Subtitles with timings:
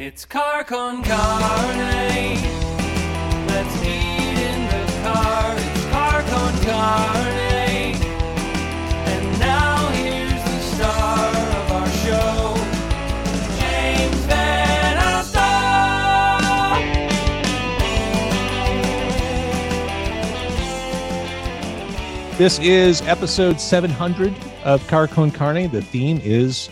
[0.00, 2.40] It's car con carne.
[3.46, 5.54] Let's eat in the car.
[5.58, 7.94] It's car con carne.
[9.04, 12.56] And now here's the star of our show,
[13.58, 17.10] James VanOsdol.
[22.38, 25.68] This is episode 700 of Car Con Carne.
[25.70, 26.70] The theme is,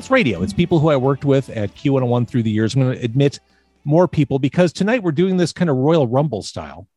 [0.00, 0.42] it's radio.
[0.42, 2.74] It's people who I worked with at Q101 through the years.
[2.74, 3.38] I'm going to admit
[3.84, 6.88] more people because tonight we're doing this kind of Royal Rumble style.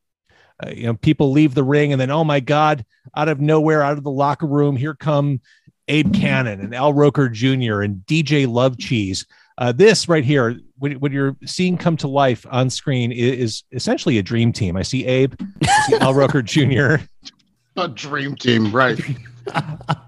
[0.63, 3.83] Uh, you know, people leave the ring and then, oh my God, out of nowhere,
[3.83, 5.41] out of the locker room, here come
[5.89, 7.81] Abe Kanan and Al Roker Jr.
[7.81, 9.25] and DJ Love Cheese.
[9.57, 14.17] Uh, this right here, when you're seeing come to life on screen, is, is essentially
[14.17, 14.77] a dream team.
[14.77, 17.03] I see Abe, I see Al Roker Jr.,
[17.75, 18.99] A dream team, right?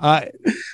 [0.00, 0.24] Uh,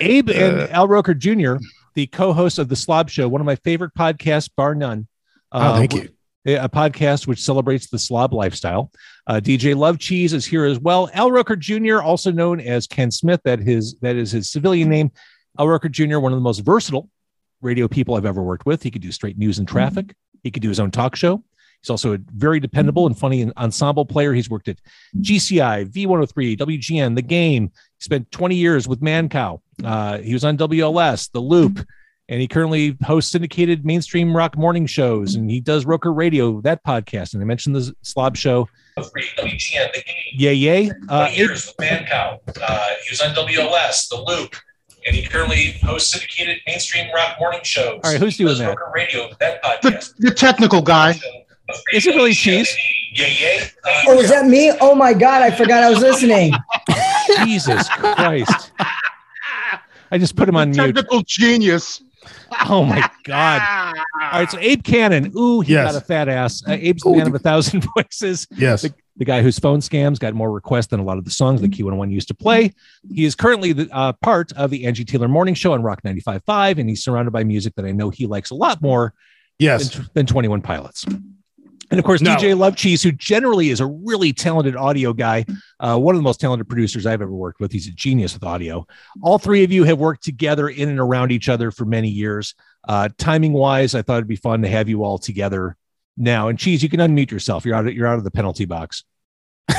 [0.01, 1.55] Abe and Al Roker Jr.,
[1.95, 5.07] the co-host of the Slob Show, one of my favorite podcasts, bar none.
[5.51, 6.09] Oh, Uh, thank you.
[6.45, 8.89] A podcast which celebrates the slob lifestyle.
[9.27, 11.09] Uh, DJ Love Cheese is here as well.
[11.13, 15.11] Al Roker Jr., also known as Ken Smith, that his that is his civilian name.
[15.59, 17.09] Al Roker Jr., one of the most versatile
[17.61, 18.81] radio people I've ever worked with.
[18.81, 20.15] He could do straight news and traffic.
[20.43, 21.43] He could do his own talk show.
[21.81, 24.33] He's also a very dependable and funny ensemble player.
[24.33, 24.79] He's worked at
[25.19, 27.71] GCI, V103, WGN, The Game.
[27.97, 29.59] He spent 20 years with Mancow.
[29.83, 31.85] Uh, he was on WLS, The Loop,
[32.29, 35.35] and he currently hosts syndicated mainstream rock morning shows.
[35.35, 37.33] And he does Roker Radio, that podcast.
[37.33, 38.67] And I mentioned the Slob Show.
[38.97, 39.03] Yeah,
[39.93, 40.15] the game.
[40.33, 40.91] Yay, yay.
[41.07, 42.39] Uh, 20 years with Mancow.
[42.61, 44.55] Uh, he was on WLS, The Loop,
[45.05, 48.01] and he currently hosts syndicated mainstream rock morning shows.
[48.03, 48.69] All right, who's He doing does that?
[48.69, 50.13] Roker Radio, that The, podcast.
[50.17, 51.11] the technical guy.
[51.93, 52.73] Is it really Cheese?
[53.13, 53.67] Yeah, yeah.
[53.85, 54.71] Uh, Oh, is that me?
[54.81, 56.53] Oh my God, I forgot I was listening.
[57.43, 58.66] Jesus Christ.
[60.11, 60.77] I just put him on mute.
[60.95, 62.01] Technical genius.
[62.67, 63.61] Oh my God.
[64.21, 65.33] All right, so Abe Kanan.
[65.35, 65.93] Ooh, he Yes.
[65.93, 66.63] got a fat ass.
[66.67, 68.47] Uh, Abe's the Ooh, man of a thousand voices.
[68.51, 68.81] Yes.
[68.81, 71.61] The, the guy whose phone scams got more requests than a lot of the songs
[71.61, 72.73] that Q101 used to play.
[73.11, 76.77] He is currently the uh, part of the Angie Taylor Morning Show on Rock 95.5,
[76.79, 79.13] and he's surrounded by music that I know he likes a lot more
[79.59, 79.95] Yes.
[79.95, 81.03] than, than 21 Pilots.
[81.89, 82.35] And of course, No.
[82.35, 85.45] DJ Love Cheese, who generally is a really talented audio guy,
[85.79, 87.71] uh, one of the most talented producers I've ever worked with.
[87.71, 88.85] He's a genius with audio.
[89.21, 92.55] All three of you have worked together in and around each other for many years.
[92.87, 95.77] Uh, timing wise, I thought it'd be fun to have you all together
[96.17, 96.49] now.
[96.49, 97.65] And Cheese, you can unmute yourself.
[97.65, 97.87] You're out.
[97.87, 99.03] Of, you're out of the penalty box.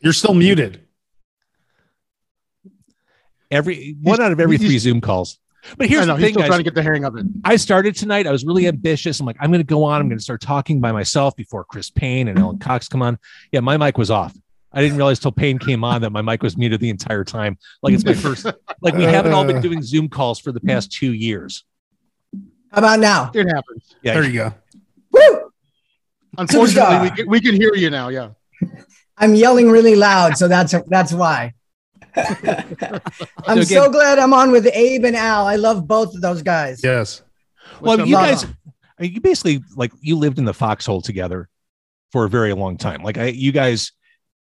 [0.00, 0.86] You're still muted.
[3.50, 5.38] Every one out of every three Zoom calls.
[5.76, 6.48] But here's know the he's thing, still guys.
[6.48, 7.26] trying to get the hang of it.
[7.44, 8.26] I started tonight.
[8.26, 9.20] I was really ambitious.
[9.20, 10.00] I'm like, I'm going to go on.
[10.00, 13.18] I'm going to start talking by myself before Chris Payne and Ellen Cox come on.
[13.52, 14.36] Yeah, my mic was off.
[14.72, 17.58] I didn't realize till Payne came on that my mic was muted the entire time.
[17.82, 18.46] Like it's my first.
[18.80, 21.64] Like we haven't all been doing Zoom calls for the past two years.
[22.72, 23.30] How about now?
[23.34, 23.94] It happens.
[24.02, 24.54] Yeah, There you go.
[25.10, 25.50] Woo!
[26.38, 28.08] Unfortunately, we can, we can hear you now.
[28.08, 28.30] Yeah.
[29.18, 31.52] I'm yelling really loud, so that's that's why.
[32.16, 35.46] I'm again- so glad I'm on with Abe and Al.
[35.46, 36.80] I love both of those guys.
[36.82, 37.22] Yes.
[37.80, 38.56] well, What's you up, guys, Lana?
[38.98, 41.48] I mean, you basically like you lived in the foxhole together
[42.12, 43.02] for a very long time.
[43.02, 43.92] Like I, you guys,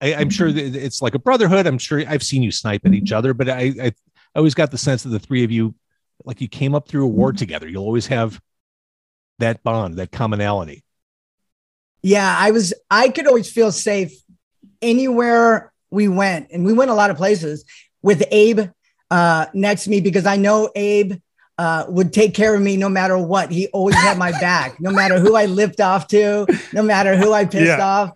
[0.02, 0.72] I, I'm sure mm-hmm.
[0.72, 1.68] that it's like a brotherhood.
[1.68, 3.18] I'm sure I've seen you snipe at each mm-hmm.
[3.18, 3.94] other, but I, I, I
[4.38, 5.76] always got the sense that the three of you,
[6.24, 7.38] like you came up through a war mm-hmm.
[7.38, 7.68] together.
[7.68, 8.40] You'll always have
[9.40, 10.84] that bond, that commonality.
[12.02, 12.74] Yeah, I was.
[12.90, 14.14] I could always feel safe
[14.82, 17.66] anywhere we went, and we went a lot of places
[18.02, 18.62] with Abe
[19.12, 21.14] uh, next to me because I know Abe
[21.58, 23.52] uh, would take care of me no matter what.
[23.52, 27.34] He always had my back, no matter who I lift off to, no matter who
[27.34, 27.86] I pissed Yeah.
[27.86, 28.12] off.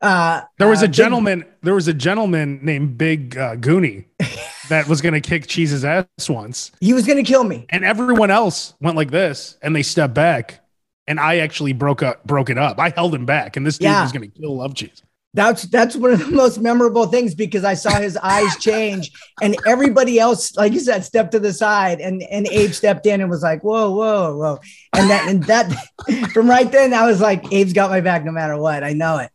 [0.00, 1.44] Uh, There was uh, a Big- gentleman.
[1.62, 4.04] There was a gentleman named Big uh, Goonie
[4.68, 7.66] that was going to kick Cheese's ass once, He was going to kill me.
[7.70, 10.60] and everyone else went like this, and they stepped back,
[11.08, 12.78] and I actually broke up, broke it up.
[12.78, 14.02] I held him back, and this dude Yeah.
[14.02, 15.02] was going to kill Love Cheese.
[15.34, 19.10] That's that's one of the most memorable things because I saw his eyes change
[19.42, 23.20] and everybody else, like you said, stepped to the side and, and Abe stepped in
[23.20, 24.58] and was like, whoa, whoa, whoa.
[24.94, 25.70] And that and that
[26.32, 28.82] from right then I was like, Abe's got my back no matter what.
[28.82, 29.30] I know it.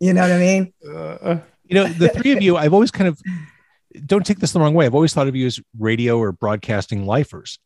[0.00, 0.72] You know what I mean?
[0.84, 1.38] Uh,
[1.68, 3.20] You know, the three of you, I've always kind of
[4.04, 4.86] don't take this the wrong way.
[4.86, 7.58] I've always thought of you as radio or broadcasting lifers.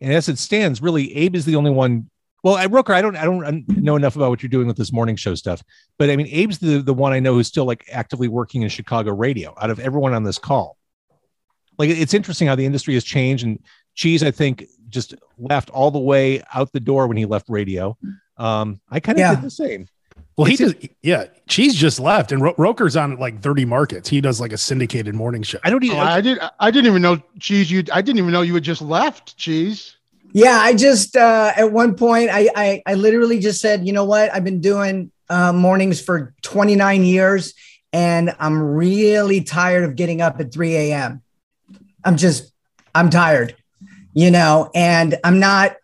[0.00, 2.10] And as it stands, really, Abe is the only one.
[2.46, 4.92] Well, I Roker, I don't, I don't know enough about what you're doing with this
[4.92, 5.64] morning show stuff,
[5.98, 8.68] but I mean, Abe's the the one I know who's still like actively working in
[8.68, 9.52] Chicago radio.
[9.60, 10.76] Out of everyone on this call,
[11.76, 13.44] like it's interesting how the industry has changed.
[13.44, 13.58] And
[13.96, 17.98] Cheese, I think, just left all the way out the door when he left radio.
[18.36, 19.34] Um, I kind of Yeah.
[19.34, 19.88] did the same.
[20.36, 20.76] Well, he does.
[21.02, 24.08] Yeah, Cheese just left, and Ro- Roker's on like 30 markets.
[24.08, 25.58] He does like a syndicated morning show.
[25.64, 25.98] I don't Oh, even.
[25.98, 26.38] I did.
[26.60, 27.72] I didn't even know cheese.
[27.72, 27.82] You.
[27.92, 29.95] I didn't even know you had just left cheese.
[30.36, 34.04] Yeah, I just uh, at one point I, I I literally just said, you know
[34.04, 34.30] what?
[34.34, 37.54] I've been doing uh, mornings for 29 years,
[37.90, 41.22] and I'm really tired of getting up at 3 a.m.
[42.04, 42.52] I'm just
[42.94, 43.56] I'm tired,
[44.12, 45.76] you know, and I'm not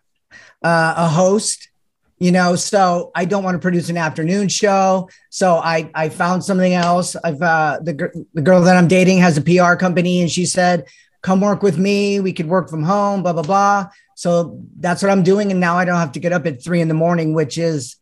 [0.62, 1.70] uh, a host,
[2.18, 5.08] you know, so I don't want to produce an afternoon show.
[5.30, 7.16] So I I found something else.
[7.24, 10.84] I've uh, the the girl that I'm dating has a PR company, and she said,
[11.22, 12.20] "Come work with me.
[12.20, 13.88] We could work from home." Blah blah blah.
[14.22, 15.50] So that's what I'm doing.
[15.50, 17.96] And now I don't have to get up at three in the morning, which is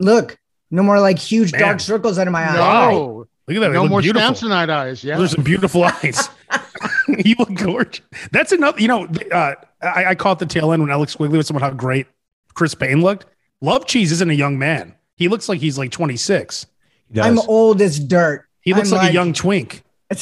[0.00, 0.36] look,
[0.68, 1.60] no more like huge Man.
[1.60, 2.56] dark circles under my eyes.
[2.56, 3.72] No, Look at that.
[3.72, 4.28] no look more beautiful.
[4.28, 5.04] Samsonite eyes.
[5.04, 5.16] Yeah.
[5.16, 6.28] There's some beautiful eyes.
[7.24, 8.04] you look gorgeous.
[8.32, 11.46] That's another, you know, uh, I, I caught the tail end when Alex Quigley was
[11.46, 12.08] talking about how great
[12.54, 13.26] Chris Payne looked.
[13.60, 14.96] Love Cheese isn't a young man.
[15.14, 16.66] He looks like he's like 26.
[17.12, 17.20] He.
[17.20, 18.44] I'm old as dirt.
[18.60, 19.84] He looks I'm like, a young twink.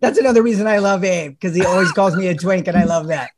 [0.00, 2.84] That's another reason I love Abe because he always calls me a twink, and I
[2.84, 3.30] love that.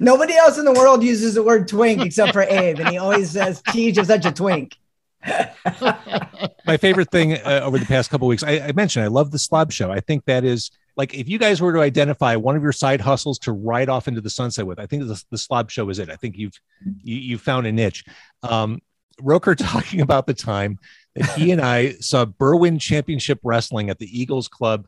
[0.00, 3.30] Nobody else in the world uses the word twink except for Abe, and he always
[3.30, 4.76] says, "Geez, you're such a twink."
[6.66, 8.42] my favorite thing uh, over the past couple weeks.
[8.42, 9.90] I, I mentioned I love the Slob Show.
[9.90, 13.00] I think that is like if you guys were to identify one of your side
[13.00, 15.98] hustles to ride off into the sunset with, I think the, the Slob Show is
[15.98, 16.10] it.
[16.10, 16.58] I think you've
[17.02, 18.04] you, you found a niche.
[18.42, 18.80] Um,
[19.20, 20.78] Roker talking about the time
[21.14, 24.86] that he and I saw Berwyn Championship Wrestling at the Eagles Club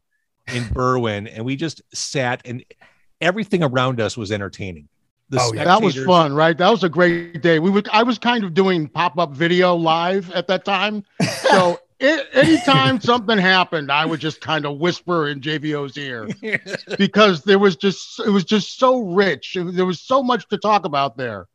[0.48, 2.64] in Berwyn, and we just sat and
[3.20, 4.88] everything around us was entertaining.
[5.30, 5.64] The Oh, yeah.
[5.64, 6.56] that was fun, right?
[6.56, 7.58] That was a great day.
[7.58, 7.88] We would.
[7.88, 13.00] I was kind of doing pop up video live at that time, so a- anytime
[13.00, 16.28] something happened, I would just kind of whisper in JVO's ear
[16.98, 19.56] because there was just it was just so rich.
[19.56, 21.48] It- there was so much to talk about there.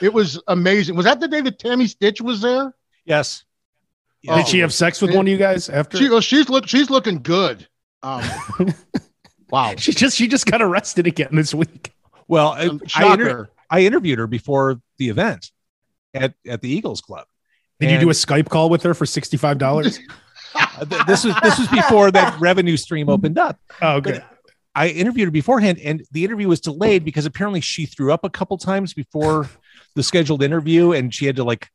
[0.00, 0.94] It was amazing.
[0.94, 2.72] Was that the day that Tammy Sytch was there?
[3.04, 3.42] Yes.
[4.28, 4.36] Oh.
[4.36, 5.96] Did she have sex with one of you guys after?
[5.96, 6.68] She, well, she's look.
[6.68, 7.66] She's looking good.
[8.02, 8.22] Um,
[9.50, 9.74] wow.
[9.76, 11.92] She just she just got arrested again this week.
[12.26, 13.50] Well, I, Um, I, inter- Shocker.
[13.70, 15.50] I interviewed her before the event
[16.14, 17.26] at, at the Eagles Club.
[17.80, 19.98] Did you do a Skype call with her for sixty five dollars?
[21.06, 23.58] This was this was before that revenue stream opened up.
[23.82, 24.24] oh, good.
[24.74, 28.30] I interviewed her beforehand, and the interview was delayed because apparently she threw up a
[28.30, 29.48] couple times before
[29.94, 31.68] the scheduled interview, and she had to like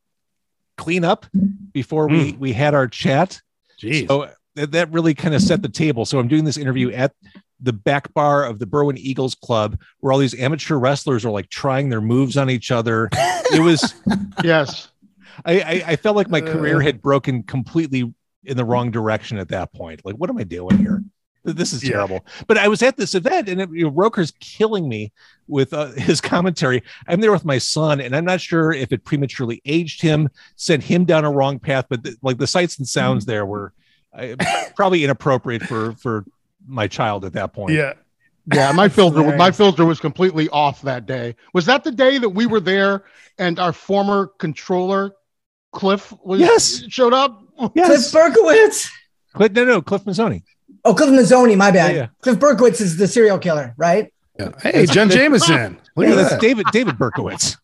[0.77, 1.25] clean up
[1.73, 3.41] before we we had our chat.
[3.81, 4.07] Jeez.
[4.07, 6.05] So that, that really kind of set the table.
[6.05, 7.13] So I'm doing this interview at
[7.59, 11.49] the back bar of the Berwyn Eagles Club, where all these amateur wrestlers are like
[11.49, 13.09] trying their moves on each other.
[13.13, 13.93] It was
[14.43, 14.89] Yes.
[15.45, 16.83] I, I, I felt like my career Uh.
[16.83, 18.13] had broken completely
[18.43, 20.01] in the wrong direction at that point.
[20.03, 21.01] Like, what am I doing here?
[21.45, 21.91] This is Yeah.
[21.93, 22.25] terrible.
[22.47, 25.11] But I was at this event, and it, you know, Roker's killing me
[25.47, 26.83] with uh, his commentary.
[27.07, 30.83] I'm there with my son, and I'm not sure if it prematurely aged him, sent
[30.83, 31.85] him down a wrong path.
[31.89, 33.73] But the, like the sights and sounds there were
[34.13, 34.35] uh,
[34.75, 36.25] probably inappropriate for for
[36.67, 37.73] my child at that point.
[37.73, 37.93] Yeah.
[38.53, 41.35] Yeah, my filter my filter was completely off that day.
[41.53, 43.03] Was that the day that we were there
[43.37, 45.13] and our former controller
[45.71, 46.83] Cliff was Yes.
[46.89, 47.41] showed up?
[47.73, 48.11] Yes.
[48.11, 48.89] Cliff Berkowitz.
[49.33, 50.43] Cliff, no, no, Cliff Mazzoni.
[50.85, 51.55] Oh, Cliff Mazzoni.
[51.57, 51.95] My bad.
[51.95, 52.07] Yeah, yeah.
[52.21, 54.13] Cliff Berkowitz is the serial killer, right?
[54.37, 54.49] yeah.
[54.61, 55.79] Hey, Jen Jameson.
[55.95, 56.41] Look Yeah, at that's that.
[56.41, 57.57] David David Berkowitz.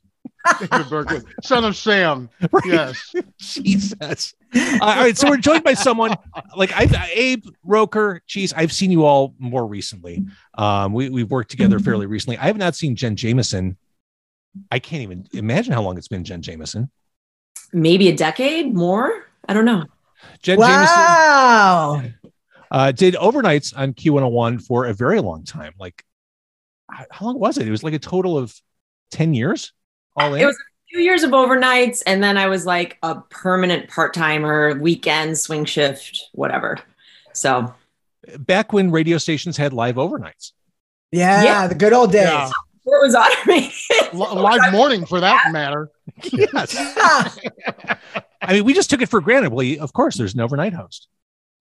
[0.60, 2.30] David Berkowitz, son of Sam.
[2.52, 2.66] Right.
[2.66, 3.14] Yes.
[3.38, 4.34] Jesus.
[4.56, 6.16] Uh, all right, so we're joined by someone
[6.56, 8.22] like I've Abe Roker.
[8.26, 10.26] Geez, I've seen you all more recently.
[10.58, 12.38] Um, we we've worked together fairly recently.
[12.38, 13.78] I have not seen Jen Jameson.
[14.72, 16.90] I can't even imagine how long it's been, Jen Jameson.
[17.74, 19.26] maybe a decade more.
[19.48, 19.86] I don't know.
[20.42, 22.02] Jen Jameson Wow.
[22.72, 25.74] uh, did overnights on Q101 for a very long time.
[25.80, 26.04] Like,
[26.90, 27.68] how how long was it?
[27.68, 28.54] It was like a total of
[29.12, 29.74] 10 years
[30.20, 30.42] all in.
[30.42, 34.14] It was a few years of overnights, and then I was like a permanent part
[34.14, 36.78] timer, weekend swing shift, whatever.
[37.34, 37.74] So
[38.40, 40.52] Back when radio stations had live overnights.
[41.12, 41.68] Yeah, Yeah.
[41.68, 42.24] the good old days.
[42.28, 42.48] Yeah.
[42.86, 43.74] it was automated.
[44.14, 45.90] Li- live morning for that matter.
[46.34, 46.76] Yes.
[48.42, 49.52] I mean, we just took it for granted.
[49.54, 51.08] Well, of course, there's an overnight host.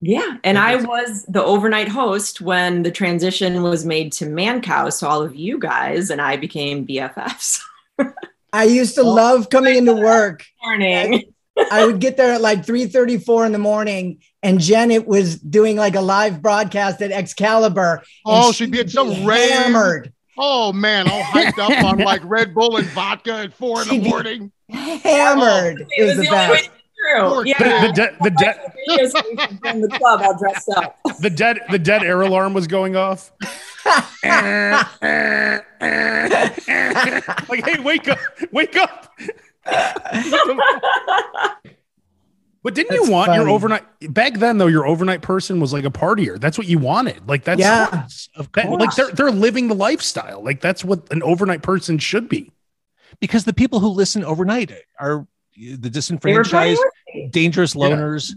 [0.00, 0.36] Yeah.
[0.44, 4.92] And I was the overnight host when the transition was made to Mancow.
[4.92, 7.60] So all of you guys and I became BFFs.
[8.52, 10.44] I used to oh, love coming into work.
[10.62, 11.22] Morning.
[11.72, 15.76] I would get there at like 3:34 in the morning, and Jen it was doing
[15.76, 18.02] like a live broadcast at Excalibur.
[18.24, 19.50] Oh, she'd be at some rave.
[19.50, 23.88] hammered, Oh man, all hyped up on like Red Bull and vodka at four in
[23.88, 24.52] the She'd be- morning.
[24.70, 25.80] hammered.
[25.82, 26.70] Oh, it was is the the only way best.
[26.98, 27.28] To get through.
[27.30, 27.58] Poor Yeah.
[27.58, 28.72] The, the, de- the, de-
[29.72, 30.98] Radio the club all dressed up.
[31.20, 33.32] the dead the dead air alarm was going off.
[37.48, 38.18] like, hey, wake up,
[38.52, 39.12] wake up.
[42.64, 44.66] But didn't That's you want your overnight back then though?
[44.66, 46.38] Your overnight person was like a partier.
[46.40, 47.26] That's what you wanted.
[47.28, 48.06] Like that's Yeah.
[48.36, 50.42] Of that- like they're they're living the lifestyle.
[50.42, 52.52] Like that's what an overnight person should be.
[53.20, 55.26] because the people who listen overnight are
[55.58, 57.28] the They were partying disenfranchised, with me.
[57.30, 57.80] dangerous Yeah.
[57.88, 58.32] loners,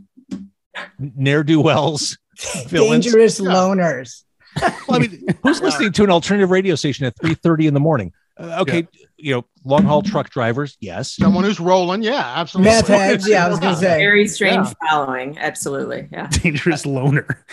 [0.99, 2.17] ne'er do wells.
[2.69, 3.49] Dangerous Yeah.
[3.49, 4.23] loners.
[4.87, 8.11] Well, I mean, who's listening to an alternative radio station at 3:30 in the morning?
[8.37, 8.85] Uh, okay,
[9.17, 11.13] you know, long haul truck drivers, yes.
[11.15, 12.71] Someone who's rolling, yeah, absolutely.
[12.71, 13.27] Meth heads.
[13.29, 13.99] Yeah, I was gonna say.
[13.99, 14.73] Very strange Yeah.
[14.89, 15.37] following.
[15.37, 16.09] Absolutely.
[16.11, 16.27] Yeah.
[16.27, 17.45] Dangerous loner.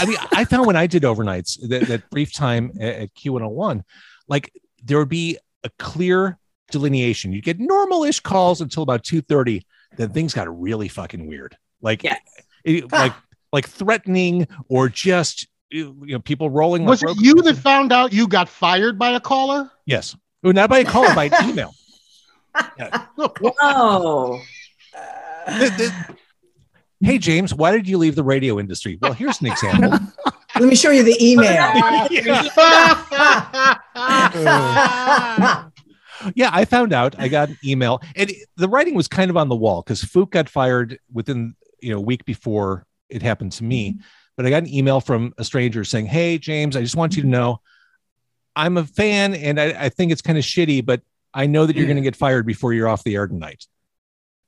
[0.00, 3.82] I mean, I found when I did overnights that, that brief time at, at Q101,
[4.26, 4.50] like
[4.82, 6.38] there would be a clear
[6.70, 7.32] delineation.
[7.32, 9.62] You get normal-ish calls until about 2:30,
[9.96, 11.56] then things got really fucking weird.
[11.82, 12.18] Like, Yes.
[12.64, 13.12] it- like,
[13.52, 16.82] like threatening or just you know people rolling.
[16.84, 19.70] like Was it you that found out you got fired by a caller?
[19.86, 21.74] Yes, Well, not by a caller, by an email.
[23.16, 23.32] Whoa.
[23.62, 24.40] Oh.
[25.58, 25.90] Th- th-
[27.02, 28.98] hey James, why did you leave the radio industry?
[29.00, 29.98] Well, here's an example.
[30.58, 31.70] Let me show you the email.
[33.96, 35.64] Uh.
[36.34, 37.18] Yeah, I found out.
[37.18, 40.30] I got an email, and the writing was kind of on the wall because Fook
[40.30, 43.92] got fired within you know a week before it happened to me.
[43.92, 44.00] Mm-hmm.
[44.36, 47.22] But I got an email from a stranger saying, "Hey James, I just want you
[47.22, 47.60] to know,
[48.56, 51.76] I'm a fan, and I, I think it's kind of shitty, but I know that
[51.76, 53.66] you're going to get fired before you're off the air tonight.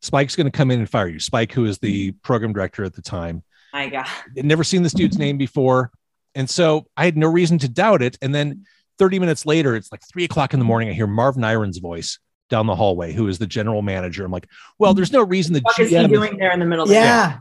[0.00, 1.20] Spike's going to come in and fire you.
[1.20, 2.18] Spike, who is the mm-hmm.
[2.22, 4.06] program director at the time." My God.
[4.36, 5.90] I'd never seen this dude's name before.
[6.34, 8.18] And so I had no reason to doubt it.
[8.22, 8.62] And then mm-hmm.
[8.98, 10.88] 30 minutes later, it's like three o'clock in the morning.
[10.88, 12.18] I hear Marv Nyren's voice
[12.50, 14.24] down the hallway, who is the general manager.
[14.24, 14.46] I'm like,
[14.78, 16.08] well, there's no reason the What is he GM.
[16.10, 17.38] doing there in the middle of the yeah.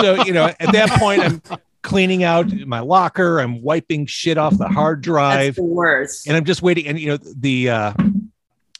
[0.00, 1.42] So, you know, at that point, I'm
[1.82, 6.28] cleaning out my locker, I'm wiping shit off the hard That's drive, the worst.
[6.28, 6.86] and I'm just waiting.
[6.86, 7.92] And, you know, the, uh,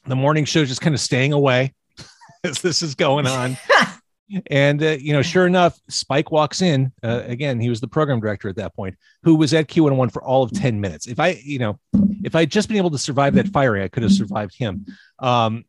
[0.07, 1.73] the morning show just kind of staying away
[2.45, 3.57] as this is going on.
[4.47, 6.93] And uh, you know, sure enough, Spike walks in.
[7.03, 10.23] Uh, again, he was the program director at that point, who was at Q101 for
[10.23, 11.07] all of ten minutes.
[11.09, 11.79] If I, you know,
[12.23, 14.87] if I'd just been able to survive that firing, I could have survived him.
[15.19, 15.65] Um,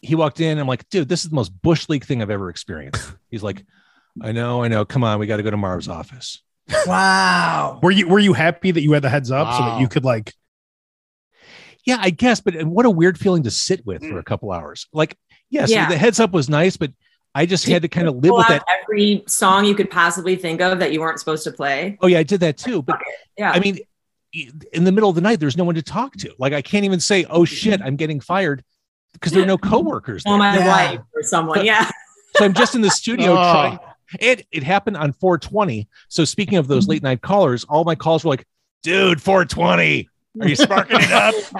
[0.00, 0.58] he walked in.
[0.58, 3.12] I'm like, dude, this is the most bush league thing I've ever experienced.
[3.30, 3.64] He's like,
[4.22, 4.84] I know, I know.
[4.84, 6.42] Come on, we got to go to Marv's office.
[6.86, 7.80] Wow.
[7.82, 10.04] Were you were you happy that you had the heads up so that you could
[10.04, 10.32] like
[11.84, 14.86] Yeah, I guess, but what a weird feeling to sit with for a couple hours.
[14.92, 15.16] Like,
[15.50, 15.88] yes, Yeah.
[15.88, 16.92] the heads up was nice, but
[17.36, 18.64] I just had to kind of live with out that.
[18.82, 21.98] every song you could possibly think of that you weren't supposed to play.
[22.00, 22.80] Oh yeah, I did that too.
[22.80, 22.98] But
[23.36, 23.50] Yeah.
[23.52, 23.78] I mean,
[24.72, 26.34] in the middle of the night, there's no one to talk to.
[26.38, 28.64] Like, I can't even say, "Oh shit, I'm getting fired,"
[29.12, 30.22] because there are no coworkers.
[30.26, 30.66] oh my Yeah.
[30.66, 31.64] wife or someone.
[31.64, 31.90] Yeah.
[32.36, 33.52] So I'm just in the studio Oh.
[33.52, 33.78] trying.
[34.18, 35.88] It it happened on 420.
[36.08, 36.90] So speaking of those mm-hmm.
[36.92, 38.46] late night callers, all my calls were like,
[38.82, 40.08] "Dude, 420,
[40.40, 41.34] are you sparking it up?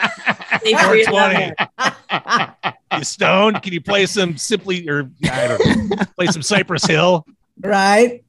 [0.65, 1.96] 420, up.
[2.97, 3.63] You stoned?
[3.63, 7.27] Can you play some simply or I don't know, play some Cypress Hill?"
[7.61, 8.25] Right?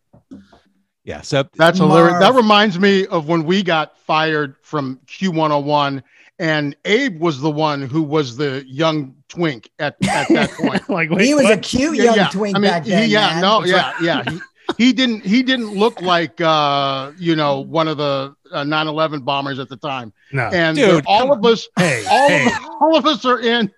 [1.03, 1.21] Yeah.
[1.21, 2.19] So That's hilarious.
[2.19, 6.03] That reminds me of when we got fired from Q101,
[6.39, 10.89] and Abe was the one who was the young twink at, at that point.
[10.89, 11.63] like wait, he was a what?
[11.63, 12.27] cute Yeah, young yeah.
[12.29, 13.09] twink I mean, back he- then.
[13.09, 13.41] yeah, man.
[13.41, 14.23] no, yeah, yeah.
[14.29, 14.39] He,
[14.77, 15.25] he didn't.
[15.25, 19.77] He didn't look like uh, you know one of the uh, 9/11 bombers at the
[19.77, 20.13] time.
[20.31, 20.49] no.
[20.53, 23.71] And Dude, all of us, Hey, all hey, of, all of us are in.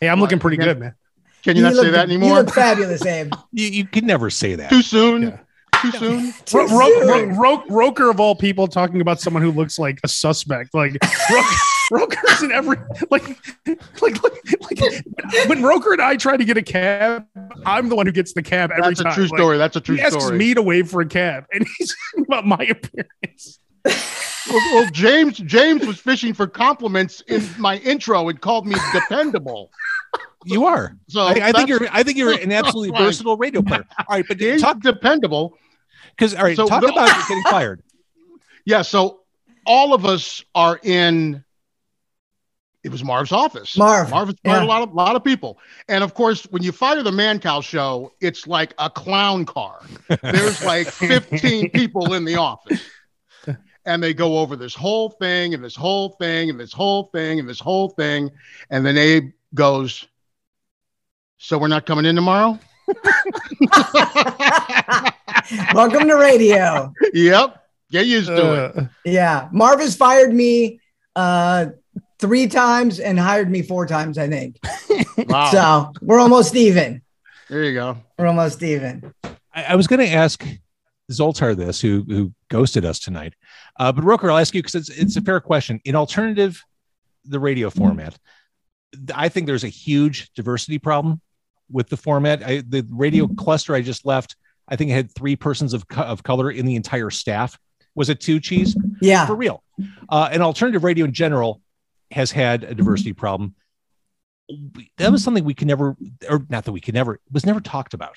[0.00, 0.64] hey, I'm looking pretty Yeah.
[0.64, 0.94] good, man.
[1.42, 2.28] Can you, not look, say that anymore?
[2.28, 3.32] You look fabulous, Abe.
[3.52, 4.68] you, you can never say that.
[4.68, 5.22] Too soon.
[5.22, 5.38] Yeah.
[5.82, 6.32] Too soon.
[6.44, 7.36] Too Ro- Ro- soon.
[7.36, 10.74] Ro- Ro- Roker of all people talking about someone who looks like a suspect.
[10.74, 10.96] Like
[11.32, 11.42] Ro-
[11.92, 12.76] Roker's in every
[13.10, 13.26] like
[14.00, 14.44] like like,
[14.80, 17.26] like when Roker and I try to get a cab,
[17.66, 18.90] I'm the one who gets the cab every time.
[18.90, 19.14] That's a time.
[19.14, 19.58] true Like, story.
[19.58, 20.38] That's a true he asks story.
[20.38, 23.58] me to wait for a cab, and he's talking about my appearance.
[23.84, 29.70] well, well, James James was fishing for compliments in my intro and called me dependable.
[30.44, 30.96] You are.
[31.08, 31.86] So I, I think you're.
[31.90, 33.84] I think you're an absolutely versatile radio player.
[33.98, 35.56] All right, but James talk dependable.
[36.20, 37.82] Because all right, So talk the- about getting fired.
[38.66, 38.82] Yeah.
[38.82, 39.20] So
[39.64, 41.42] all of us are in.
[42.84, 43.74] It was Marv's office.
[43.76, 44.64] Marv, Marv has fired yeah.
[44.64, 45.58] a lot of lot of people,
[45.88, 49.80] and of course, when you fire the Mancow show, it's like a clown car.
[50.22, 52.82] There's like 15 people in the office,
[53.86, 57.40] and they go over this whole thing and this whole thing and this whole thing
[57.40, 58.30] and this whole thing,
[58.68, 60.06] and then Abe goes,
[61.38, 62.58] "So we're not coming in tomorrow."
[65.74, 66.92] Welcome to radio.
[67.12, 68.76] yep, get used to it.
[68.78, 69.48] Uh, Yeah.
[69.52, 70.80] Marv has fired me
[71.16, 71.66] uh
[72.18, 74.58] three times and hired me four times, I think.
[75.28, 77.02] Wow, So we're almost even.
[77.50, 77.98] there you go.
[78.18, 79.12] We're almost even.
[79.52, 80.42] I, I was going to ask
[81.12, 83.34] Zoltar this, who who ghosted us tonight,
[83.78, 85.80] uh, but Roker, I'll ask you because it's it's a fair question.
[85.84, 86.62] In alternative,
[87.24, 88.18] the radio format,
[89.14, 91.20] I think there's a huge diversity problem
[91.70, 92.42] with the format.
[92.42, 94.36] I, the radio cluster I just left,
[94.70, 97.58] I think it had three persons of, co- of color in the entire staff.
[97.94, 98.76] Was it two cheese?
[99.00, 99.26] Yeah.
[99.26, 99.64] For real.
[100.08, 101.60] Uh, and alternative radio in general
[102.12, 103.54] has had a diversity problem.
[104.98, 105.96] That was something we could never,
[106.28, 108.16] or not that we could never, was never talked about.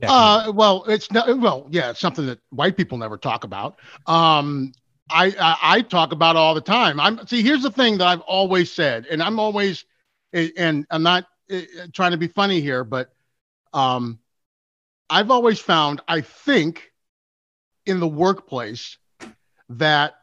[0.00, 1.38] back in the Uh, well, it's not.
[1.38, 3.78] Well, yeah, it's something that white people never talk about.
[4.06, 4.72] Um,
[5.10, 6.98] I, I I talk about it all the time.
[6.98, 7.42] I'm see.
[7.42, 9.84] Here's the thing that I've always said, and I'm always,
[10.32, 11.60] and I'm not uh,
[11.92, 13.12] trying to be funny here, but
[13.72, 14.18] um,
[15.10, 16.00] I've always found.
[16.08, 16.92] I think
[17.86, 18.96] in the workplace
[19.68, 20.14] that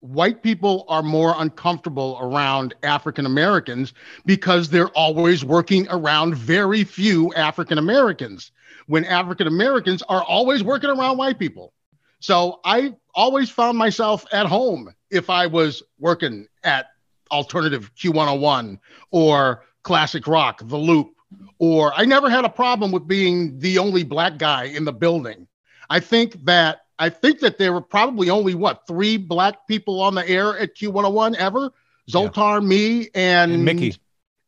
[0.00, 3.94] white people are more uncomfortable around African Americans
[4.26, 8.52] because they're always working around very few African Americans
[8.86, 11.72] when African Americans are always working around white people.
[12.20, 16.86] So I always found myself at home if I was working at
[17.30, 18.78] alternative Q101
[19.10, 21.13] or classic rock, the loop,
[21.58, 25.46] or I never had a problem with being the only black guy in the building.
[25.90, 30.14] I think that I think that there were probably only what three black people on
[30.14, 31.72] the air at Q101 ever.
[32.10, 33.96] Zoltar, me, and, And Mickey.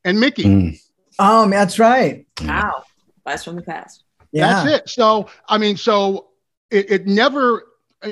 [0.05, 0.45] And Mickey.
[0.45, 0.81] Mm.
[1.19, 2.27] Oh, that's right.
[2.43, 2.85] Wow.
[3.25, 4.05] Blast from the past.
[4.31, 4.63] Yeah.
[4.63, 4.89] That's it.
[4.91, 6.29] So, I mean, so
[6.71, 7.65] it, it never,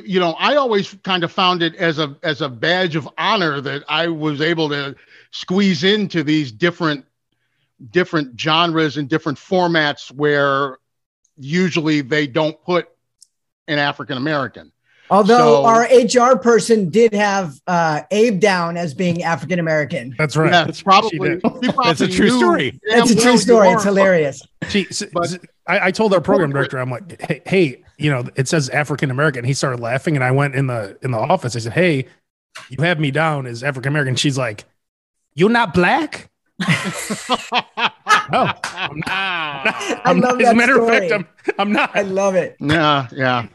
[0.04, 3.60] you know, I always kind of found it as a as a badge of honor
[3.60, 4.96] that I was able to
[5.30, 7.04] squeeze into these different
[7.90, 10.78] different genres and different formats where
[11.36, 12.88] usually they don't put
[13.68, 14.70] an African American.
[15.10, 15.82] Although So- our
[16.32, 20.14] HR person did have uh, Abe down as being African American.
[20.16, 20.50] That's right.
[20.50, 22.80] Yeah, it's probably, She probably That's a true knew story.
[22.88, 23.68] damn It's a true story.
[23.68, 23.88] It's are.
[23.88, 24.42] hilarious.
[24.68, 28.10] She, s- But- s- I, I told our program director, I'm like, hey, hey, you
[28.10, 29.44] know, it says African American.
[29.44, 31.54] He started laughing, and I went in the in the office.
[31.56, 32.06] I said, hey,
[32.68, 34.14] you have me down as African American.
[34.16, 34.64] She's like,
[35.34, 36.30] you're not black.
[36.60, 36.66] No,
[38.32, 39.06] I'm not.
[39.06, 40.42] I I'm love not.
[40.42, 41.12] As a matter of fact.
[41.12, 41.26] I'm,
[41.58, 41.94] I'm not.
[41.96, 42.56] I love it.
[42.60, 43.46] Yeah, yeah.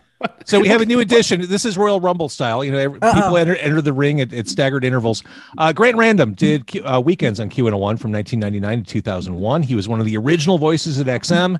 [0.43, 1.47] So we have a new addition.
[1.47, 2.61] This is Royal Rumble style.
[2.65, 3.13] You know, every- Uh-oh.
[3.13, 5.23] people enter, enter the ring at, at staggered intervals.
[5.57, 9.63] Uh, Grant Random did Q- uh, weekends on Q101 from 1999 to 2001.
[9.63, 11.57] He was one of the original voices at XM.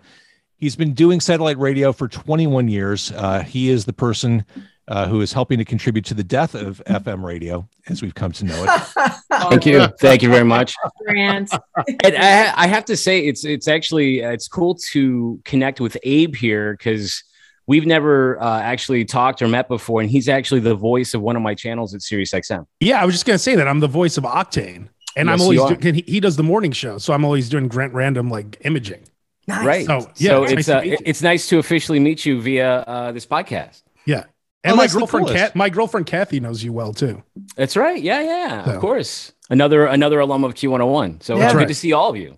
[0.58, 3.14] He's been doing satellite radio for 21 years.
[3.14, 4.44] Uh, he is the person
[4.90, 8.32] uh, who is helping to contribute to the death of FM radio, as we've come
[8.34, 8.70] to know it.
[9.50, 9.88] Thank you.
[10.00, 10.76] Thank you very much.
[11.06, 11.52] Grant.
[12.04, 15.98] And I, I have to say, it's it's actually uh, it's cool to connect with
[16.04, 17.24] Abe here because
[17.68, 21.36] we've never uh, actually talked or met before, and he's actually the voice of one
[21.36, 22.66] of my channels at SiriusXM.
[22.80, 25.58] Yeah, I was just gonna say that I'm the voice of Octane, and I'm always
[25.58, 25.76] you are.
[25.76, 25.96] doing.
[25.96, 29.04] He, he does the morning show, so I'm always doing Grant Random like imaging.
[29.48, 29.66] Nice.
[29.66, 29.86] Right.
[29.86, 32.80] So, yeah, so it's it's nice to uh, it's nice to officially meet you via
[32.82, 33.84] uh, this podcast.
[34.06, 34.26] Yeah,
[34.64, 35.36] and Oh, my girlfriend, coolest.
[35.46, 37.24] Kat, my girlfriend Kathy knows you well too.
[37.56, 38.02] That's right.
[38.02, 39.34] Yeah, yeah, So- of course.
[39.50, 41.24] Another another alum of Q101.
[41.24, 41.46] So Yeah.
[41.46, 41.62] it's Right.
[41.62, 42.38] good to see all of you.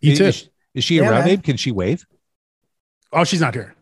[0.00, 0.24] You is, too.
[0.26, 1.28] is- is she Yeah, around, man.
[1.30, 1.42] Abe?
[1.42, 2.06] Can she wave?
[3.12, 3.74] Oh, she's not here.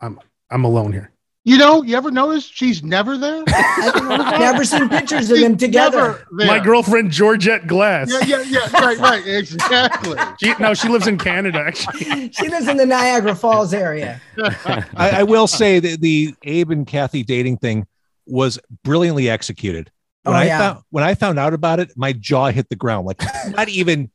[0.00, 0.18] I'm
[0.50, 1.10] I'm alone here.
[1.46, 3.44] You know, you ever notice she's never there?
[3.46, 3.94] I've
[4.40, 6.26] never seen pictures of them together.
[6.32, 8.10] My girlfriend Georgette Glass.
[8.10, 8.80] Yeah, yeah, yeah.
[8.84, 9.24] Right, right.
[9.24, 10.16] Exactly.
[10.42, 12.32] She, no, she lives in Canada actually.
[12.32, 14.20] She lives in the Niagara Falls area.
[14.36, 17.86] I, I will say that the Abe and Kathy dating thing
[18.26, 19.90] was brilliantly executed.
[20.24, 20.58] Oh, when Oh, I yeah.
[20.58, 23.06] found when I found out about it, my jaw hit the ground.
[23.06, 24.10] Like not even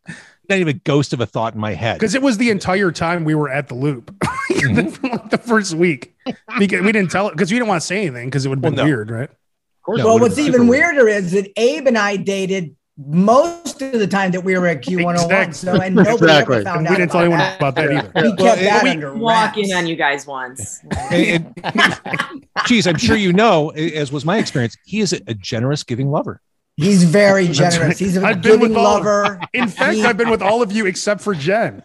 [0.49, 1.97] not even a ghost of a thought in my head.
[1.97, 4.13] Because it was the entire time we were at the loop,
[4.61, 5.05] Mm-hmm.
[5.07, 6.15] Like, the first week.
[6.59, 8.57] Because we didn't tell it because we didn't want to say anything because it would
[8.57, 8.89] have been Well, no.
[8.91, 9.29] weird, right?
[9.29, 9.99] Of course.
[9.99, 14.05] No, well, what's even been weirder is that Abe and I dated most of the
[14.05, 15.13] time that we were at Q101.
[15.47, 15.53] Exactly.
[15.53, 16.55] So, and nobody Exactly.
[16.57, 16.91] ever found And out.
[16.91, 17.57] we didn't tell anyone that.
[17.57, 18.11] about that either.
[18.15, 20.81] We Well, kept that we- under Walk in on you guys once.
[21.11, 25.33] And, and- geez, I'm sure you know, as was my experience, he is a, a
[25.33, 26.41] generous, giving lover.
[26.77, 27.79] He's very generous.
[27.79, 27.97] right.
[27.97, 29.39] He's a I've been giving with all of- lover.
[29.53, 31.81] In fact, He- I've been with all of you except for Jen.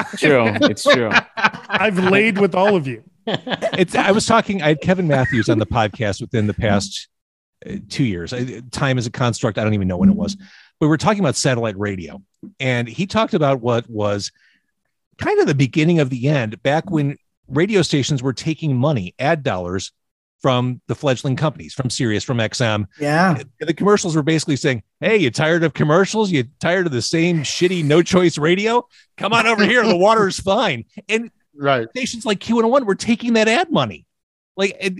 [0.16, 0.44] True.
[0.62, 1.10] It's true.
[1.36, 3.04] I've laid with all of you.
[3.26, 3.94] It's.
[3.94, 4.62] I was talking.
[4.62, 7.08] I had Kevin Matthews on the podcast within the past
[7.66, 8.32] uh, two years.
[8.32, 9.58] I, time is a construct.
[9.58, 10.34] I don't even know when it was.
[10.34, 10.46] But
[10.80, 12.22] we were talking about satellite radio,
[12.58, 14.32] and he talked about what was
[15.18, 19.42] kind of the beginning of the end back when radio stations were taking money, ad
[19.42, 19.92] dollars
[20.42, 22.86] from the fledgling companies, from Sirius, from XM.
[22.98, 23.40] Yeah.
[23.60, 26.30] The commercials were basically saying, Hey, you tired of commercials?
[26.30, 28.86] You tired of the same shitty no choice radio?
[29.16, 29.86] Come on over here.
[29.86, 30.84] The water is fine.
[31.08, 31.88] And Right.
[31.90, 34.06] stations like Q101 were taking that ad money.
[34.56, 34.94] Like it,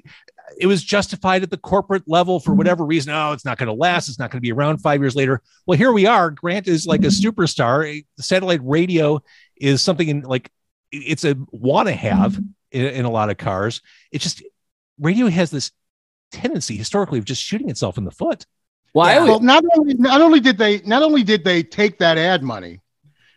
[0.59, 2.59] it was justified at the corporate level for mm-hmm.
[2.59, 3.12] whatever reason.
[3.12, 4.09] Oh, it's not going to last.
[4.09, 5.42] It's not going to be around five years later.
[5.66, 6.31] Well, here we are.
[6.31, 7.28] Grant is like a mm-hmm.
[7.28, 8.05] superstar.
[8.18, 9.22] Satellite radio
[9.57, 10.50] is something in like
[10.90, 12.44] it's a want to have mm-hmm.
[12.70, 13.81] in, in a lot of cars.
[14.11, 14.42] It's just
[14.98, 15.70] radio has this
[16.31, 18.46] tendency historically of just shooting itself in the foot.
[18.94, 19.16] Well, Yeah.
[19.18, 22.42] always, Well, not only not only did they not only did they take that ad
[22.42, 22.81] money,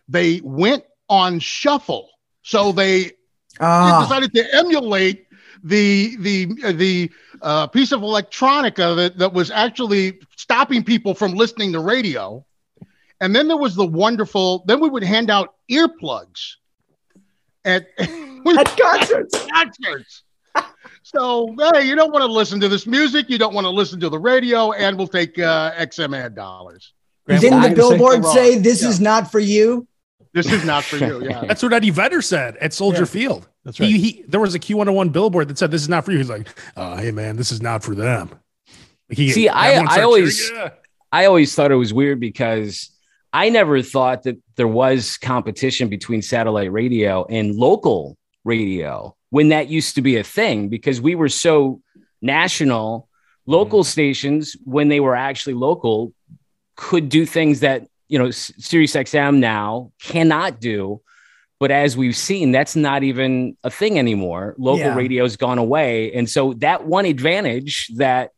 [0.08, 2.10] they went on shuffle.
[2.42, 3.12] So they
[3.60, 5.28] Ah, decided to emulate
[5.64, 7.10] the the uh, the
[7.42, 12.46] uh, piece of electronica that, that was actually stopping people from listening to radio.
[13.22, 14.66] And then there was the wonderful.
[14.68, 16.56] Then we would hand out earplugs
[17.64, 19.46] at at concerts.
[19.54, 20.24] concerts.
[21.08, 24.00] So hey, you don't want to listen to this music, you don't want to listen
[24.00, 26.94] to the radio, and we'll take uh, XM ad dollars.
[27.28, 27.76] Grant, Didn't the were say?
[27.76, 28.90] billboard say this Yeah.
[28.90, 29.88] is not for you?
[30.34, 31.24] This is not for you.
[31.24, 31.42] Yeah.
[31.48, 33.06] That's what Eddie Vedder said at Soldier Yeah.
[33.06, 33.48] Field.
[33.64, 33.88] That's right.
[33.88, 36.18] He, he there was a Q101 billboard that said this is not for you.
[36.18, 38.32] He's like, uh, hey man, this is not for them.
[39.10, 40.70] He, See, I- I always- yeah.
[41.12, 42.90] I always thought it was weird because
[43.32, 49.68] I never thought that there was competition between satellite radio and local radio when that
[49.68, 51.82] used to be a thing because we were so
[52.22, 53.10] national.
[53.48, 56.14] Local stations, when they were actually local,
[56.76, 61.02] could do things that you know Sirius XM now cannot do.
[61.60, 64.56] But as we've seen, that's not even a thing anymore.
[64.58, 64.96] Local Yeah.
[64.96, 68.32] radio's gone away, and so that one advantage that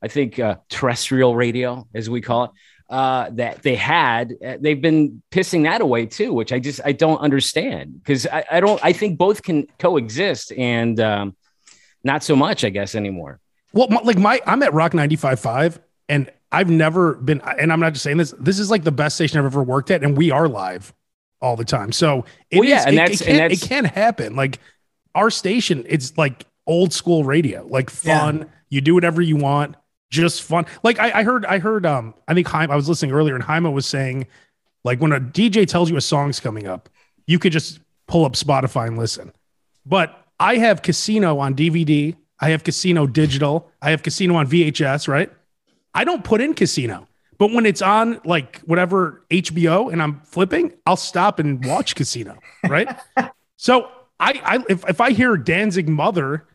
[0.00, 2.50] I think uh, terrestrial radio, as we call it,
[2.92, 6.92] uh, that they had, uh, they've been pissing that away too, which I just I
[6.92, 11.34] don't understand because I, I don't I think both can coexist and um,
[12.04, 13.40] not so much I guess anymore.
[13.72, 15.78] Well, my, like my, I'm at Rock 95.5
[16.10, 19.14] and I've never been, and I'm not just saying this, this is like the best
[19.14, 20.04] station I've ever worked at.
[20.04, 20.92] And we are live
[21.40, 21.90] all the time.
[21.92, 24.36] So it Well, yeah, is- and it, that's- it, and can, that's- it can happen.
[24.36, 24.58] Like
[25.14, 28.50] our station, it's like old school radio, like fun.
[28.68, 29.76] You do whatever you want,
[30.12, 30.66] just fun.
[30.84, 33.42] Like I, I heard, I heard, um, I think Heim, I was listening earlier and
[33.42, 34.28] Jaime was saying,
[34.84, 36.88] like when a DJ tells you a song's coming up,
[37.26, 39.32] you could just pull up Spotify and listen.
[39.86, 42.14] But I have Casino on DVD.
[42.38, 43.70] I have Casino digital.
[43.80, 45.32] I have Casino on VHS, right?
[45.94, 47.08] I don't put in Casino.
[47.38, 52.38] But when it's on like whatever HBO and I'm flipping, I'll stop and watch Casino,
[52.68, 52.88] right?
[53.56, 53.88] so
[54.20, 56.46] I, I if, if I hear Danzig Mother,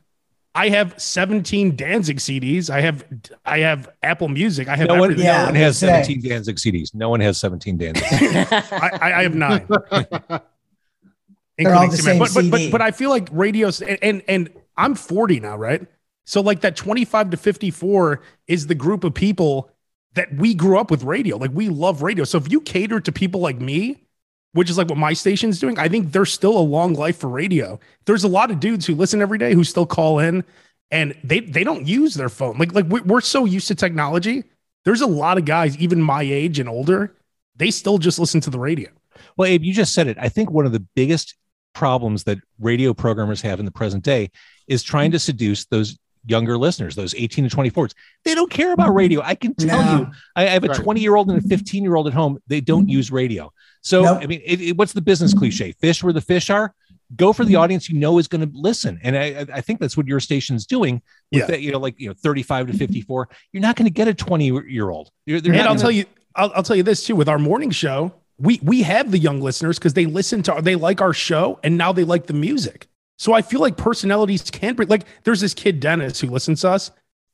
[0.57, 2.71] I have 17 Danzig CDs.
[2.71, 3.05] I have
[3.45, 4.67] I have Apple Music.
[4.67, 5.25] I have No one, everything.
[5.25, 6.03] Yeah, no one has today.
[6.03, 6.95] 17 Danzig CDs.
[6.95, 8.03] No one has 17 Danzig.
[8.11, 9.67] I, I, I have nine.
[11.59, 14.49] They're all the same but, but, but but I feel like radios and, and and
[14.75, 15.85] I'm 40 now, right?
[16.25, 19.69] So like that 25 to 54 is the group of people
[20.15, 21.37] that we grew up with radio.
[21.37, 22.23] Like we love radio.
[22.23, 24.06] So if you cater to people like me,
[24.53, 27.29] which is like what my station's doing, I think there's still a long life for
[27.29, 27.79] radio.
[28.05, 30.43] There's a lot of dudes who listen every day who still call in
[30.89, 32.57] and they they don't use their phone.
[32.57, 34.43] Like like we- we're so used to technology.
[34.85, 37.15] There's a lot of guys even my age and older,
[37.55, 38.89] they still just listen to the radio.
[39.35, 40.17] Well, Abe, you just said it.
[40.19, 41.35] I think one of the biggest
[41.73, 44.31] problems that radio programmers have in the present day
[44.67, 45.13] is trying mm-hmm.
[45.13, 45.97] to seduce those
[46.27, 47.93] younger listeners, those 18 to 24s.
[48.23, 48.97] They don't care about mm-hmm.
[48.97, 49.21] radio.
[49.21, 49.99] I can tell No.
[49.99, 50.77] you, I I have a Right.
[50.79, 52.39] 20 year old and a 15 year old at home.
[52.47, 52.89] They don't mm-hmm.
[52.89, 53.51] use radio.
[53.81, 54.19] So, Nope.
[54.21, 55.39] I mean, it, it- what's the business mm-hmm.
[55.39, 55.71] cliche?
[55.73, 56.73] Fish where the fish are.
[57.15, 59.95] Go for the audience you know is going to listen, and I, I- think that's
[59.95, 61.01] what your station's doing.
[61.31, 61.45] With Yeah.
[61.47, 63.29] that, you know, like you know, 35 to 54.
[63.53, 65.09] You're not going to get a 20 year old.
[65.25, 67.15] They're, they're And I'll gonna- tell you, I'll, I'll tell you this too.
[67.15, 70.75] With our morning show, we we have the young listeners because they listen to, they
[70.75, 72.87] like our show, and now they like the music.
[73.17, 74.89] So I feel like personalities can bring.
[74.89, 76.91] Like, there's this kid Dennis who listens to us.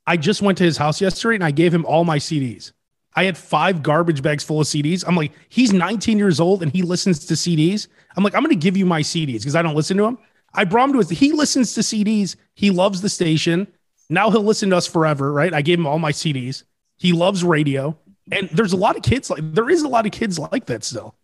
[0.07, 2.71] I just went to his house yesterday and I gave him all my CDs.
[3.15, 5.03] I had five garbage bags full of CDs.
[5.07, 7.87] I'm like, he's 19 years old and he listens to CDs.
[8.15, 10.17] I'm like, I'm going to give you my CDs because I don't listen to him.
[10.53, 12.35] I brought him to his, he listens to CDs.
[12.55, 13.67] He loves the station.
[14.09, 15.53] Now he'll listen to us forever, right?
[15.53, 16.63] I gave him all my CDs.
[16.97, 17.97] He loves radio.
[18.31, 20.83] And there's a lot of kids like, there is a lot of kids like that
[20.83, 21.15] still.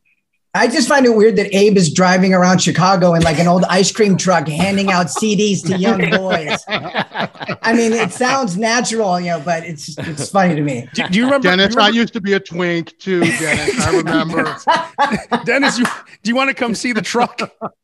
[0.56, 3.64] I just find it weird that Abe is driving around Chicago in like an old
[3.66, 6.64] ice cream truck handing out CDs to young boys.
[6.68, 10.88] I mean, it sounds natural, you know, but it's it's funny to me.
[10.96, 13.80] Do, do you remember, Dennis, do you I used to be a twink too, Dennis.
[13.80, 14.58] I remember.
[15.46, 15.86] Dennis, you,
[16.24, 17.40] do you want to come see the truck?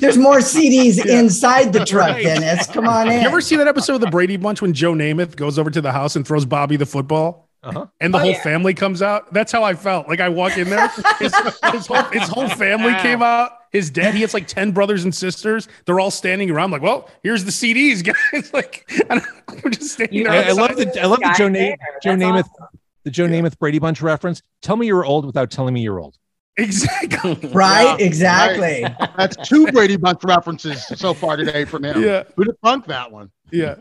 [0.00, 2.24] There's more CDs inside the truck, Right.
[2.24, 2.66] Dennis.
[2.66, 3.20] Come on in.
[3.20, 5.80] You ever see that episode of the Brady Bunch when Joe Namath goes over to
[5.80, 7.45] the house and throws Bobby the football?
[7.62, 7.86] Uh-huh.
[8.00, 8.42] And the Oh, whole yeah.
[8.42, 9.32] family comes out.
[9.32, 10.08] That's how I felt.
[10.08, 10.88] Like I walk in there,
[11.18, 11.34] his,
[11.72, 13.50] his whole, his whole family came out.
[13.72, 15.68] His dad, he has like 10 brothers and sisters.
[15.84, 18.52] They're all standing around, like, well, here's the CDs, guys.
[18.54, 19.20] like, and
[19.64, 20.32] I'm just standing there.
[20.32, 21.76] I, I love the I love the Joe, Na- there.
[22.02, 22.78] Joe Namath awesome.
[23.04, 24.42] the Joe Namath Brady Bunch reference.
[24.62, 26.16] Tell me you're old without telling me you're old.
[26.56, 27.34] Exactly.
[27.52, 27.98] right?
[27.98, 28.86] Yeah, exactly.
[29.18, 32.02] That's two Brady Bunch references so far today from him.
[32.02, 32.22] Yeah.
[32.36, 33.30] Who'd have thunk that one?
[33.52, 33.74] Yeah.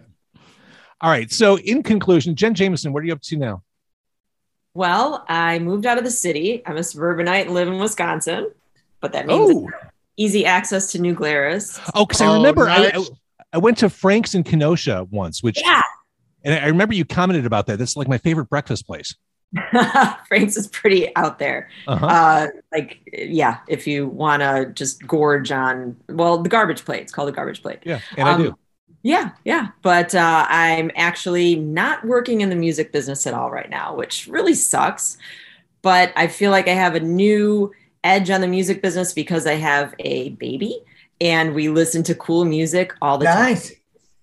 [0.99, 1.31] All right.
[1.31, 3.63] So in conclusion, Jen Jameson, what are you up to now?
[4.75, 6.61] Well, I moved out of the city.
[6.67, 8.51] I'm a suburbanite and live in Wisconsin,
[9.01, 9.71] but that means Oh,
[10.17, 11.79] easy access to New Glarus.
[11.95, 13.09] Oh, because I Oh, remember I, I nice.
[13.53, 15.81] I went to Frank's in Kenosha once, which Yeah.
[16.43, 17.79] And I remember you commented about that.
[17.79, 19.15] That's like my favorite breakfast place.
[20.27, 21.69] Frank's is pretty out there.
[21.87, 22.05] Uh-huh.
[22.05, 27.01] Uh, like, yeah, if you want to just gorge on, well, the garbage plate.
[27.01, 27.79] It's called the garbage plate.
[27.85, 28.57] yeah, and I Um, do.
[29.05, 29.67] Yeah, yeah.
[29.83, 34.25] But uh, I'm actually not working in the music business at all right now, which
[34.25, 35.19] really sucks.
[35.83, 37.71] But I feel like I have a new
[38.03, 40.81] edge on the music business because I have a baby
[41.21, 43.51] and we listen to cool music all the time.
[43.51, 43.73] Nice.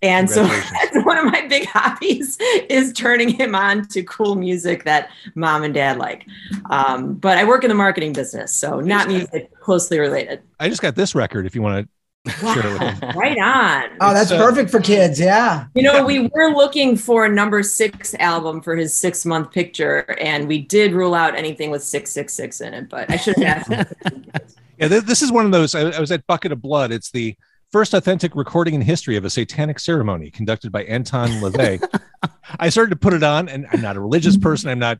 [0.02, 2.36] And so that's one of my big hobbies
[2.68, 6.26] is turning him on to cool music that mom and dad like.
[6.70, 10.42] Um, but I work in the marketing business, so not music closely related.
[10.58, 11.46] I just got this record.
[11.46, 13.14] If you want to share it with.
[13.14, 13.90] Right on.
[14.00, 15.18] Oh, that's It's, uh, perfect for kids.
[15.18, 15.66] Yeah.
[15.74, 20.16] You know, we were looking for a number six album for his six month picture,
[20.20, 23.92] and we did rule out anything with 666 in it, but I should have asked.
[24.78, 25.76] Yeah, this is one of those.
[25.76, 26.90] I, I was at Bucket of Blood.
[26.90, 27.36] It's the
[27.70, 31.80] first authentic recording in history of a satanic ceremony conducted by Anton LaVey.
[32.58, 34.70] I started to put it on, and I'm not a religious person.
[34.70, 34.98] I'm not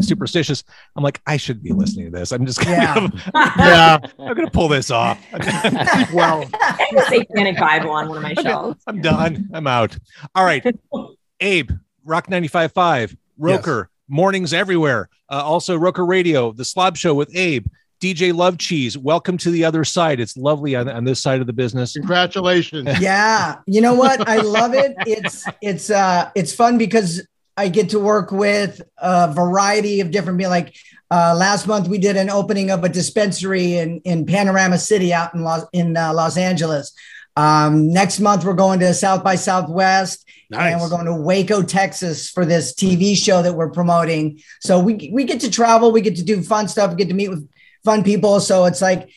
[0.00, 0.62] superstitious.
[0.96, 2.32] I'm like, I should be listening to this.
[2.32, 3.08] I'm just gonna, Yeah.
[3.58, 3.98] Yeah.
[4.18, 5.18] I'm gonna pull this off.
[6.12, 8.80] Well, I have a satanic Bible on one of my shelves.
[8.86, 9.48] I'm done.
[9.52, 9.96] I'm out.
[10.34, 10.64] All right,
[11.40, 11.70] Abe,
[12.04, 15.08] Rock 95.5, Roker, mornings everywhere.
[15.30, 17.66] Uh, also, Roker Radio, the Slob Show with Abe.
[18.00, 20.20] DJ Love Cheese, welcome to the other side.
[20.20, 21.92] It's lovely on, on this side of the business.
[21.92, 22.88] congratulations.
[22.98, 27.20] yeah you know what i love it it's it's uh it's fun because
[27.60, 30.50] i get to work with a variety of different people.
[30.50, 30.74] like
[31.10, 35.34] uh last month we did an opening of a dispensary in in panorama city out
[35.34, 36.92] in los in uh, los angeles
[37.36, 40.72] um next month we're going to south by southwest Nice.
[40.72, 44.40] and we're going to Waco, Texas for this TV show that we're promoting.
[44.60, 47.14] So we we get to travel, we get to do fun stuff, we get to
[47.14, 47.48] meet with
[47.84, 48.40] fun people.
[48.40, 49.10] So it's like,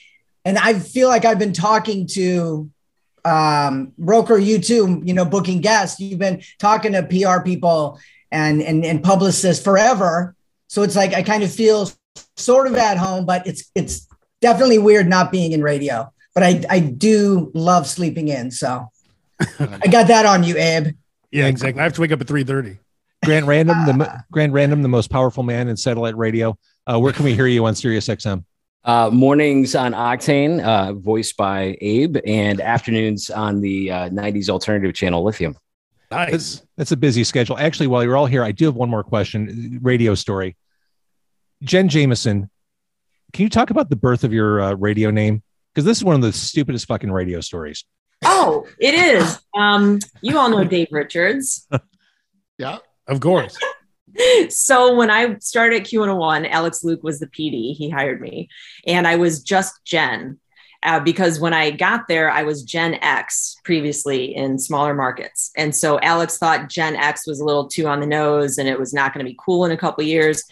[0.45, 2.69] and I feel like I've been talking to
[3.25, 5.99] um Roker, you too, you know, booking guests.
[5.99, 7.99] You've been talking to PR people
[8.33, 10.35] and and and publicists forever.
[10.67, 11.89] So it's like I kind of feel
[12.35, 14.07] sort of at home, but it's it's
[14.41, 16.11] definitely weird not being in radio.
[16.33, 18.51] But I I do love sleeping in.
[18.51, 18.89] So
[19.39, 20.95] I got that on you, Abe.
[21.31, 21.79] yeah, exactly.
[21.79, 22.79] I have to wake up at three thirty.
[23.23, 26.57] Grant Random, the mo- Grant Random, the most powerful man in satellite radio.
[26.85, 28.43] Uh, where can we hear you on Sirius XM?
[28.83, 34.93] Uh, mornings on Octane, uh, voiced by Abe, and afternoons on the uh, 90s alternative
[34.93, 35.55] channel Lithium.
[36.13, 36.31] Nice.
[36.31, 37.57] That's, that's a busy schedule.
[37.57, 39.79] Actually, while you're all here, I do have one more question.
[39.81, 40.55] Radio story.
[41.63, 42.49] Jen Jameson,
[43.31, 45.43] can you talk about the birth of your uh, radio name?
[45.73, 47.85] Because this is one of the stupidest fucking radio stories.
[48.23, 49.39] Oh, it is.
[49.55, 51.67] Um, you all know Dave Richards.
[52.59, 52.77] Yeah.
[53.07, 53.57] Of course.
[54.49, 57.75] so when I started at Q101, Alex Luke was the PD.
[57.75, 58.47] He hired me,
[58.85, 60.39] and I was just Jen.
[60.83, 65.51] Uh, because when I got there, I was Gen X previously in smaller markets.
[65.55, 68.79] And so Alex thought Gen X was a little too on the nose and it
[68.79, 70.43] was not going to be cool in a couple of years.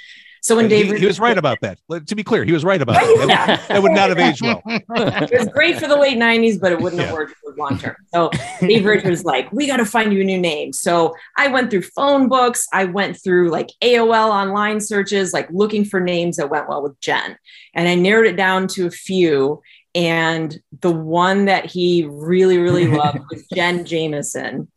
[0.44, 1.78] So when he, Dave he was right about that.
[2.08, 3.68] To be clear, he was right about that.
[3.68, 4.60] That would not have aged well.
[4.66, 7.10] it was great for the late 90s, but it wouldn't Yeah.
[7.10, 7.96] have worked for long term.
[8.12, 10.74] So Dave was like, we got to find you a new name.
[10.74, 12.66] So I went through phone books.
[12.74, 17.00] I went through like AOL online searches, like looking for names that went well with
[17.02, 17.38] Jen.
[17.76, 19.62] And I narrowed it down to a few.
[19.94, 24.70] And the one that he really, really loved was Jen Jameson.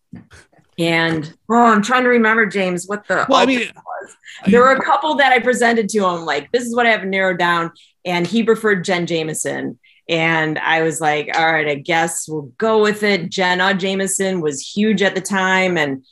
[0.78, 4.16] And oh, I'm trying to remember, James, what the Well, I mean, was.
[4.46, 7.04] There were a couple that I presented to him, like, this is what I have
[7.04, 7.70] narrowed down.
[8.04, 9.78] And he preferred Jen Jameson.
[10.08, 13.30] And I was like, all right, I guess we'll go with it.
[13.30, 15.78] Jenna uh, Jameson was huge at the time.
[15.78, 16.04] And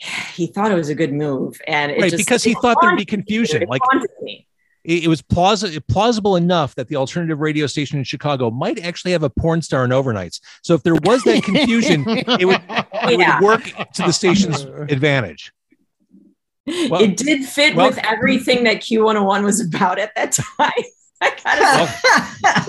[0.34, 1.60] he thought it was a good move.
[1.66, 3.22] And it right, just, because he thought there'd be haunted me.
[3.24, 3.64] confusion.
[3.68, 3.82] Like
[4.22, 4.47] me.
[4.84, 9.12] It, it was plausible, plausible enough that the alternative radio station in Chicago might actually
[9.12, 10.40] have a porn star in overnights.
[10.62, 13.38] So if there was that confusion, it would, it Yeah.
[13.40, 15.52] would work to the station's advantage.
[16.90, 20.70] Well- it did fit well- with everything that Q101 was about at that time.
[21.20, 22.64] I kind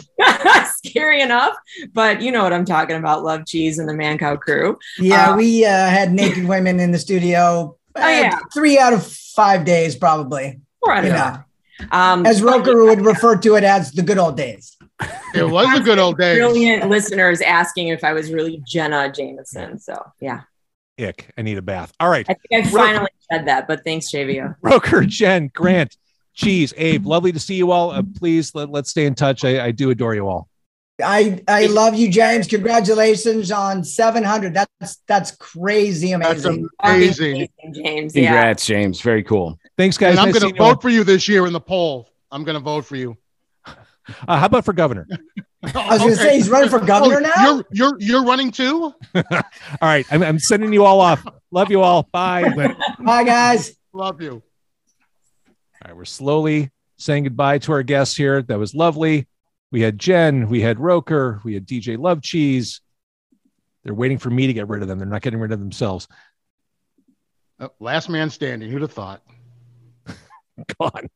[0.66, 1.56] of scary enough,
[1.94, 3.24] but you know what I'm talking about.
[3.24, 4.80] Love cheese and the Mancow crew.
[4.98, 7.78] Yeah, Uh, we uh, had naked women in the studio.
[7.96, 8.32] Oh, yeah.
[8.34, 10.60] uh, three out of five days, probably.
[10.82, 11.44] Or I You don't know, know.
[11.92, 14.78] Um, as Roker would refer to it as the good old days.
[15.34, 16.36] It was a good old day.
[16.36, 19.80] brilliant listeners asking if I was really Jenna Jameson.
[19.80, 20.42] So yeah,
[21.00, 21.94] Ick, I need a bath.
[22.00, 22.26] All right.
[22.30, 24.56] I think I finally said that, but thanks, JVO.
[24.62, 25.96] Roker, Jen, Grant,
[26.34, 27.92] Cheese, Abe, lovely to see you all.
[27.92, 29.46] Uh, please let, let's stay in touch.
[29.46, 30.50] I, I do adore you all.
[31.02, 32.48] I I love you, James.
[32.48, 34.54] Congratulations on 700.
[34.54, 36.68] That's that's crazy That's amazing.
[36.82, 37.48] amazing.
[37.74, 38.16] James.
[38.16, 38.32] Yeah.
[38.32, 39.02] Congrats, James.
[39.02, 39.59] Very cool.
[39.80, 40.10] Thanks, guys.
[40.12, 40.74] And I'm Nice going seeing to you all.
[40.74, 42.10] vote for you this year in the poll.
[42.32, 43.16] I'm going to vote for you.
[43.66, 45.08] Uh, how about for governor?
[45.64, 47.46] I was going to say he's running for governor Oh, now.
[47.46, 48.94] You're you're you're running too.
[49.16, 49.24] All
[49.82, 51.24] right, I'm, I'm sending you all off.
[51.52, 52.10] Love you all.
[52.12, 52.76] Bye.
[53.00, 53.74] Bye, guys.
[53.94, 54.44] Love you.
[55.48, 55.54] All
[55.86, 58.42] right, we're slowly saying goodbye to our guests here.
[58.42, 59.28] That was lovely.
[59.72, 62.82] We had Jen, we had Roker, we had DJ Love Cheese.
[63.86, 64.98] They're waiting for me to get rid of them.
[65.00, 66.10] They're not getting rid of themselves.
[67.62, 68.70] Oh, last man standing.
[68.70, 69.22] Who'd have thought?
[70.80, 71.10] On.